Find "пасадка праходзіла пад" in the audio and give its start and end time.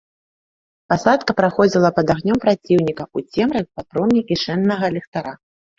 0.93-2.07